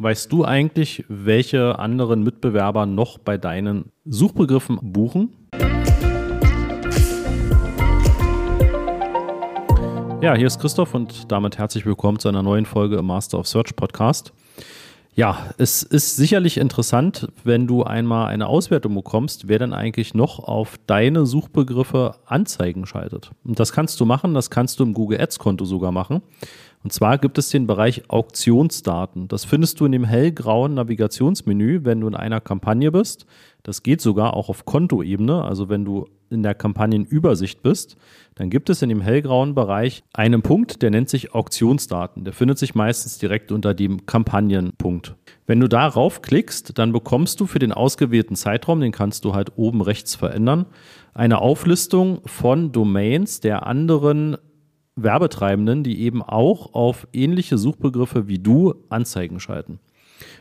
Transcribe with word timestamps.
Weißt 0.00 0.30
du 0.30 0.44
eigentlich, 0.44 1.04
welche 1.08 1.76
anderen 1.80 2.22
Mitbewerber 2.22 2.86
noch 2.86 3.18
bei 3.18 3.36
deinen 3.36 3.90
Suchbegriffen 4.04 4.78
buchen? 4.80 5.30
Ja, 10.20 10.36
hier 10.36 10.46
ist 10.46 10.60
Christoph 10.60 10.94
und 10.94 11.32
damit 11.32 11.58
herzlich 11.58 11.84
willkommen 11.84 12.20
zu 12.20 12.28
einer 12.28 12.44
neuen 12.44 12.64
Folge 12.64 12.94
im 12.98 13.06
Master 13.06 13.40
of 13.40 13.48
Search 13.48 13.74
Podcast. 13.74 14.32
Ja, 15.16 15.48
es 15.58 15.82
ist 15.82 16.14
sicherlich 16.14 16.58
interessant, 16.58 17.26
wenn 17.42 17.66
du 17.66 17.82
einmal 17.82 18.28
eine 18.28 18.46
Auswertung 18.46 18.94
bekommst, 18.94 19.48
wer 19.48 19.58
denn 19.58 19.72
eigentlich 19.72 20.14
noch 20.14 20.38
auf 20.38 20.76
deine 20.86 21.26
Suchbegriffe 21.26 22.14
Anzeigen 22.24 22.86
schaltet. 22.86 23.32
Und 23.42 23.58
das 23.58 23.72
kannst 23.72 23.98
du 23.98 24.04
machen, 24.04 24.32
das 24.32 24.48
kannst 24.48 24.78
du 24.78 24.84
im 24.84 24.94
Google 24.94 25.20
Ads 25.20 25.40
Konto 25.40 25.64
sogar 25.64 25.90
machen. 25.90 26.22
Und 26.84 26.92
zwar 26.92 27.18
gibt 27.18 27.38
es 27.38 27.50
den 27.50 27.66
Bereich 27.66 28.08
Auktionsdaten. 28.08 29.28
Das 29.28 29.44
findest 29.44 29.80
du 29.80 29.86
in 29.86 29.92
dem 29.92 30.04
hellgrauen 30.04 30.74
Navigationsmenü, 30.74 31.80
wenn 31.84 32.00
du 32.00 32.08
in 32.08 32.14
einer 32.14 32.40
Kampagne 32.40 32.92
bist. 32.92 33.26
Das 33.62 33.82
geht 33.82 34.00
sogar 34.00 34.34
auch 34.34 34.48
auf 34.48 34.64
Kontoebene. 34.64 35.42
Also 35.42 35.68
wenn 35.68 35.84
du 35.84 36.06
in 36.30 36.42
der 36.42 36.54
Kampagnenübersicht 36.54 37.62
bist, 37.62 37.96
dann 38.34 38.50
gibt 38.50 38.70
es 38.70 38.82
in 38.82 38.88
dem 38.88 39.00
hellgrauen 39.00 39.54
Bereich 39.54 40.04
einen 40.12 40.42
Punkt, 40.42 40.82
der 40.82 40.90
nennt 40.90 41.08
sich 41.08 41.34
Auktionsdaten. 41.34 42.24
Der 42.24 42.32
findet 42.32 42.58
sich 42.58 42.74
meistens 42.74 43.18
direkt 43.18 43.50
unter 43.50 43.74
dem 43.74 44.06
Kampagnenpunkt. 44.06 45.16
Wenn 45.46 45.60
du 45.60 45.68
darauf 45.68 46.22
klickst, 46.22 46.78
dann 46.78 46.92
bekommst 46.92 47.40
du 47.40 47.46
für 47.46 47.58
den 47.58 47.72
ausgewählten 47.72 48.36
Zeitraum, 48.36 48.80
den 48.80 48.92
kannst 48.92 49.24
du 49.24 49.34
halt 49.34 49.52
oben 49.56 49.80
rechts 49.80 50.14
verändern, 50.14 50.66
eine 51.14 51.40
Auflistung 51.40 52.20
von 52.26 52.70
Domains 52.70 53.40
der 53.40 53.66
anderen 53.66 54.36
Werbetreibenden, 55.02 55.82
die 55.82 56.00
eben 56.00 56.22
auch 56.22 56.74
auf 56.74 57.06
ähnliche 57.12 57.58
Suchbegriffe 57.58 58.28
wie 58.28 58.38
du 58.38 58.74
Anzeigen 58.88 59.40
schalten. 59.40 59.80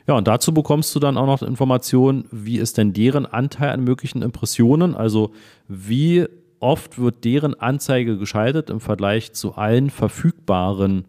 Ja, 0.08 0.16
und 0.16 0.28
dazu 0.28 0.54
bekommst 0.54 0.96
du 0.96 1.00
dann 1.00 1.18
auch 1.18 1.26
noch 1.26 1.42
Informationen, 1.42 2.26
wie 2.32 2.58
ist 2.58 2.78
denn 2.78 2.94
deren 2.94 3.26
Anteil 3.26 3.70
an 3.70 3.84
möglichen 3.84 4.22
Impressionen, 4.22 4.96
also 4.96 5.32
wie 5.68 6.26
oft 6.60 6.99
wird 6.99 7.24
deren 7.24 7.54
Anzeige 7.54 8.18
geschaltet 8.18 8.70
im 8.70 8.80
Vergleich 8.80 9.34
zu 9.34 9.55
allen 9.55 9.90
verfügbaren 9.90 11.05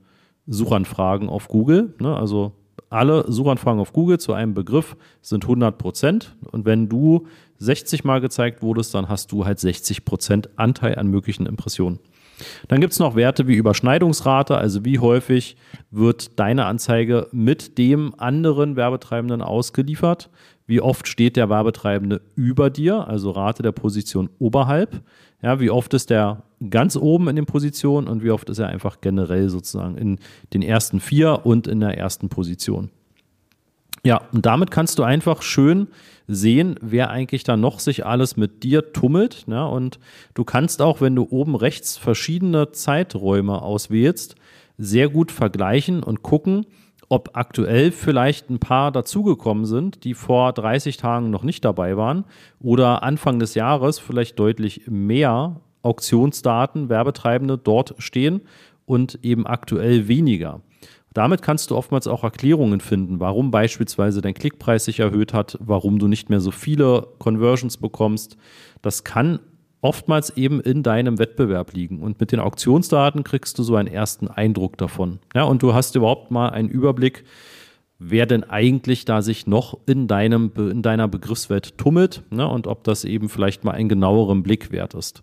Suchanfragen 0.46 1.28
auf 1.28 1.48
Google. 1.48 1.94
Ne? 2.00 2.14
Also 2.14 2.52
alle 2.90 3.30
Suchanfragen 3.30 3.80
auf 3.80 3.92
Google 3.92 4.18
zu 4.18 4.32
einem 4.32 4.54
Begriff 4.54 4.96
sind 5.20 5.44
100 5.44 5.78
Prozent. 5.78 6.36
Und 6.50 6.64
wenn 6.64 6.88
du 6.88 7.26
60 7.58 8.04
Mal 8.04 8.20
gezeigt 8.20 8.62
wurdest, 8.62 8.94
dann 8.94 9.08
hast 9.08 9.32
du 9.32 9.44
halt 9.44 9.58
60 9.58 10.04
Prozent 10.04 10.48
Anteil 10.56 10.96
an 10.96 11.08
möglichen 11.08 11.46
Impressionen. 11.46 11.98
Dann 12.68 12.80
gibt 12.80 12.92
es 12.92 12.98
noch 12.98 13.16
Werte 13.16 13.46
wie 13.46 13.54
Überschneidungsrate, 13.54 14.56
also 14.56 14.84
wie 14.84 14.98
häufig 14.98 15.56
wird 15.90 16.38
deine 16.38 16.66
Anzeige 16.66 17.28
mit 17.32 17.78
dem 17.78 18.14
anderen 18.18 18.76
Werbetreibenden 18.76 19.42
ausgeliefert, 19.42 20.30
wie 20.66 20.80
oft 20.80 21.08
steht 21.08 21.36
der 21.36 21.48
Werbetreibende 21.48 22.20
über 22.34 22.70
dir, 22.70 23.08
also 23.08 23.30
Rate 23.30 23.62
der 23.62 23.72
Position 23.72 24.28
oberhalb, 24.38 25.02
ja, 25.42 25.60
wie 25.60 25.70
oft 25.70 25.94
ist 25.94 26.10
der 26.10 26.42
ganz 26.70 26.96
oben 26.96 27.28
in 27.28 27.36
den 27.36 27.46
Positionen 27.46 28.08
und 28.08 28.22
wie 28.22 28.30
oft 28.30 28.50
ist 28.50 28.58
er 28.58 28.68
einfach 28.68 29.00
generell 29.00 29.48
sozusagen 29.48 29.96
in 29.96 30.18
den 30.52 30.62
ersten 30.62 31.00
vier 31.00 31.46
und 31.46 31.66
in 31.66 31.80
der 31.80 31.96
ersten 31.96 32.28
Position. 32.28 32.90
Ja, 34.08 34.22
und 34.32 34.46
damit 34.46 34.70
kannst 34.70 34.98
du 34.98 35.02
einfach 35.02 35.42
schön 35.42 35.88
sehen, 36.26 36.76
wer 36.80 37.10
eigentlich 37.10 37.44
da 37.44 37.58
noch 37.58 37.78
sich 37.78 38.06
alles 38.06 38.38
mit 38.38 38.62
dir 38.62 38.94
tummelt. 38.94 39.46
Ne? 39.48 39.68
Und 39.68 39.98
du 40.32 40.44
kannst 40.44 40.80
auch, 40.80 41.02
wenn 41.02 41.14
du 41.14 41.26
oben 41.28 41.54
rechts 41.54 41.98
verschiedene 41.98 42.72
Zeiträume 42.72 43.60
auswählst, 43.60 44.36
sehr 44.78 45.10
gut 45.10 45.30
vergleichen 45.30 46.02
und 46.02 46.22
gucken, 46.22 46.64
ob 47.10 47.36
aktuell 47.36 47.92
vielleicht 47.92 48.48
ein 48.48 48.60
paar 48.60 48.92
dazugekommen 48.92 49.66
sind, 49.66 50.04
die 50.04 50.14
vor 50.14 50.54
30 50.54 50.96
Tagen 50.96 51.28
noch 51.28 51.42
nicht 51.42 51.62
dabei 51.66 51.98
waren 51.98 52.24
oder 52.60 53.02
Anfang 53.02 53.38
des 53.38 53.54
Jahres 53.54 53.98
vielleicht 53.98 54.38
deutlich 54.38 54.84
mehr 54.86 55.60
Auktionsdaten, 55.82 56.88
Werbetreibende 56.88 57.58
dort 57.58 57.94
stehen 57.98 58.40
und 58.86 59.18
eben 59.22 59.46
aktuell 59.46 60.08
weniger. 60.08 60.62
Damit 61.14 61.42
kannst 61.42 61.70
du 61.70 61.76
oftmals 61.76 62.06
auch 62.06 62.22
Erklärungen 62.22 62.80
finden, 62.80 63.18
warum 63.18 63.50
beispielsweise 63.50 64.20
dein 64.20 64.34
Klickpreis 64.34 64.84
sich 64.84 65.00
erhöht 65.00 65.32
hat, 65.32 65.56
warum 65.60 65.98
du 65.98 66.06
nicht 66.06 66.30
mehr 66.30 66.40
so 66.40 66.50
viele 66.50 67.08
Conversions 67.18 67.78
bekommst. 67.78 68.36
Das 68.82 69.04
kann 69.04 69.40
oftmals 69.80 70.36
eben 70.36 70.60
in 70.60 70.82
deinem 70.82 71.18
Wettbewerb 71.18 71.72
liegen. 71.72 72.02
Und 72.02 72.20
mit 72.20 72.32
den 72.32 72.40
Auktionsdaten 72.40 73.24
kriegst 73.24 73.58
du 73.58 73.62
so 73.62 73.76
einen 73.76 73.88
ersten 73.88 74.28
Eindruck 74.28 74.76
davon. 74.76 75.20
Ja, 75.34 75.44
und 75.44 75.62
du 75.62 75.74
hast 75.74 75.94
überhaupt 75.94 76.30
mal 76.30 76.50
einen 76.50 76.68
Überblick, 76.68 77.24
wer 77.98 78.26
denn 78.26 78.44
eigentlich 78.44 79.04
da 79.04 79.22
sich 79.22 79.46
noch 79.46 79.78
in, 79.86 80.06
deinem, 80.06 80.52
in 80.56 80.82
deiner 80.82 81.08
Begriffswelt 81.08 81.78
tummelt 81.78 82.22
ne, 82.30 82.46
und 82.46 82.66
ob 82.66 82.84
das 82.84 83.04
eben 83.04 83.28
vielleicht 83.28 83.64
mal 83.64 83.72
einen 83.72 83.88
genaueren 83.88 84.42
Blick 84.42 84.70
wert 84.70 84.94
ist. 84.94 85.22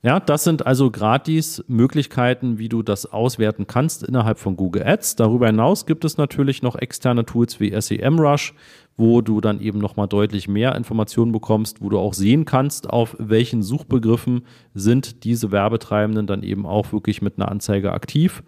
Ja, 0.00 0.20
das 0.20 0.44
sind 0.44 0.64
also 0.64 0.92
gratis 0.92 1.64
Möglichkeiten, 1.66 2.58
wie 2.58 2.68
du 2.68 2.84
das 2.84 3.06
auswerten 3.06 3.66
kannst 3.66 4.04
innerhalb 4.04 4.38
von 4.38 4.56
Google 4.56 4.84
Ads. 4.86 5.16
Darüber 5.16 5.48
hinaus 5.48 5.86
gibt 5.86 6.04
es 6.04 6.16
natürlich 6.16 6.62
noch 6.62 6.76
externe 6.76 7.26
Tools 7.26 7.58
wie 7.58 7.78
SEMrush, 7.80 8.54
wo 8.96 9.22
du 9.22 9.40
dann 9.40 9.60
eben 9.60 9.80
nochmal 9.80 10.06
deutlich 10.06 10.46
mehr 10.46 10.76
Informationen 10.76 11.32
bekommst, 11.32 11.82
wo 11.82 11.88
du 11.88 11.98
auch 11.98 12.14
sehen 12.14 12.44
kannst, 12.44 12.88
auf 12.88 13.16
welchen 13.18 13.64
Suchbegriffen 13.64 14.42
sind 14.72 15.24
diese 15.24 15.50
Werbetreibenden 15.50 16.28
dann 16.28 16.44
eben 16.44 16.64
auch 16.64 16.92
wirklich 16.92 17.20
mit 17.20 17.36
einer 17.36 17.50
Anzeige 17.50 17.92
aktiv. 17.92 18.44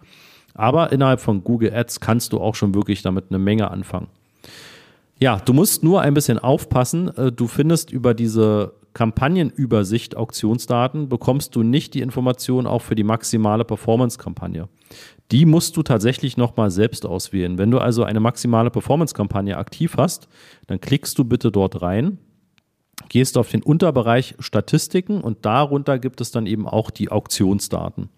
Aber 0.53 0.93
innerhalb 0.93 1.19
von 1.19 1.43
Google 1.43 1.73
Ads 1.73 1.99
kannst 1.99 2.31
du 2.31 2.39
auch 2.39 2.55
schon 2.55 2.73
wirklich 2.73 3.01
damit 3.01 3.25
eine 3.29 3.39
Menge 3.39 3.71
anfangen. 3.71 4.07
Ja, 5.19 5.37
du 5.37 5.53
musst 5.53 5.83
nur 5.83 6.01
ein 6.01 6.13
bisschen 6.13 6.39
aufpassen. 6.39 7.15
Äh, 7.15 7.31
du 7.31 7.47
findest 7.47 7.91
über 7.91 8.13
diese 8.13 8.73
Kampagnenübersicht 8.93 10.17
Auktionsdaten 10.17 11.07
bekommst 11.07 11.55
du 11.55 11.63
nicht 11.63 11.93
die 11.93 12.01
Information 12.01 12.67
auch 12.67 12.81
für 12.81 12.95
die 12.95 13.03
maximale 13.03 13.63
Performance-Kampagne. 13.63 14.67
Die 15.31 15.45
musst 15.45 15.77
du 15.77 15.83
tatsächlich 15.83 16.35
nochmal 16.35 16.71
selbst 16.71 17.05
auswählen. 17.05 17.57
Wenn 17.57 17.71
du 17.71 17.79
also 17.79 18.03
eine 18.03 18.19
maximale 18.19 18.69
Performance-Kampagne 18.69 19.57
aktiv 19.57 19.95
hast, 19.97 20.27
dann 20.67 20.81
klickst 20.81 21.17
du 21.17 21.23
bitte 21.23 21.51
dort 21.51 21.81
rein, 21.81 22.17
gehst 23.07 23.37
auf 23.37 23.49
den 23.49 23.63
Unterbereich 23.63 24.35
Statistiken 24.39 25.21
und 25.21 25.45
darunter 25.45 25.97
gibt 25.99 26.19
es 26.19 26.31
dann 26.31 26.45
eben 26.45 26.67
auch 26.67 26.91
die 26.91 27.09
Auktionsdaten. 27.09 28.09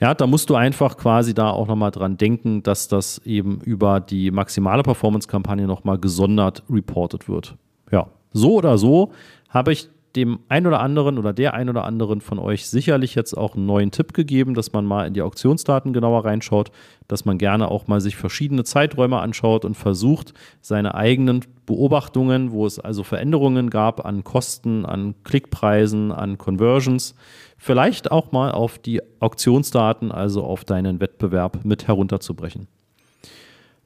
Ja, 0.00 0.14
da 0.14 0.26
musst 0.26 0.50
du 0.50 0.56
einfach 0.56 0.96
quasi 0.96 1.32
da 1.32 1.50
auch 1.50 1.68
nochmal 1.68 1.92
dran 1.92 2.16
denken, 2.16 2.62
dass 2.62 2.88
das 2.88 3.18
eben 3.18 3.60
über 3.60 4.00
die 4.00 4.30
maximale 4.30 4.82
Performance-Kampagne 4.82 5.66
nochmal 5.66 5.98
gesondert 5.98 6.64
reported 6.68 7.28
wird. 7.28 7.56
Ja, 7.92 8.08
so 8.32 8.54
oder 8.54 8.78
so 8.78 9.12
habe 9.52 9.72
ich 9.72 9.88
dem 10.16 10.40
ein 10.48 10.66
oder 10.66 10.80
anderen 10.80 11.18
oder 11.18 11.32
der 11.32 11.54
ein 11.54 11.68
oder 11.68 11.84
anderen 11.84 12.20
von 12.20 12.38
euch 12.38 12.66
sicherlich 12.66 13.14
jetzt 13.14 13.34
auch 13.34 13.54
einen 13.54 13.66
neuen 13.66 13.90
Tipp 13.90 14.12
gegeben, 14.12 14.54
dass 14.54 14.72
man 14.72 14.84
mal 14.84 15.06
in 15.06 15.14
die 15.14 15.22
Auktionsdaten 15.22 15.92
genauer 15.92 16.24
reinschaut, 16.24 16.70
dass 17.08 17.24
man 17.24 17.38
gerne 17.38 17.70
auch 17.70 17.86
mal 17.86 18.00
sich 18.00 18.16
verschiedene 18.16 18.64
Zeiträume 18.64 19.20
anschaut 19.20 19.64
und 19.64 19.74
versucht, 19.74 20.34
seine 20.60 20.94
eigenen 20.94 21.44
Beobachtungen, 21.66 22.52
wo 22.52 22.66
es 22.66 22.78
also 22.78 23.02
Veränderungen 23.02 23.70
gab 23.70 24.04
an 24.04 24.24
Kosten, 24.24 24.84
an 24.84 25.14
Klickpreisen, 25.24 26.12
an 26.12 26.36
Conversions, 26.36 27.14
vielleicht 27.56 28.10
auch 28.10 28.32
mal 28.32 28.50
auf 28.50 28.78
die 28.78 29.00
Auktionsdaten, 29.20 30.12
also 30.12 30.44
auf 30.44 30.64
deinen 30.64 31.00
Wettbewerb 31.00 31.64
mit 31.64 31.88
herunterzubrechen. 31.88 32.68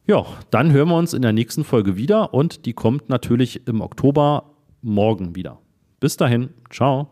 Ja, 0.08 0.24
dann 0.50 0.72
hören 0.72 0.88
wir 0.88 0.96
uns 0.96 1.14
in 1.14 1.22
der 1.22 1.32
nächsten 1.32 1.64
Folge 1.64 1.96
wieder 1.96 2.32
und 2.32 2.64
die 2.64 2.72
kommt 2.72 3.08
natürlich 3.08 3.66
im 3.66 3.80
Oktober 3.80 4.55
morgen 4.86 5.34
wieder. 5.34 5.58
Bis 6.00 6.16
dahin, 6.16 6.50
ciao. 6.70 7.10